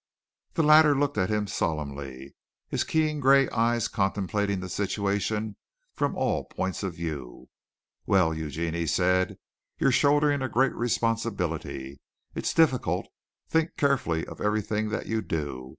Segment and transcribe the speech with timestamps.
[0.55, 2.33] The latter looked at him solemnly,
[2.67, 5.57] his keen gray eyes contemplating the situation
[5.93, 7.49] from all points of view.
[8.07, 9.37] "Well, Eugene," he said,
[9.77, 12.01] "you're shouldering a great responsibility.
[12.33, 13.09] It's difficult.
[13.47, 15.69] Think carefully of everything that you do.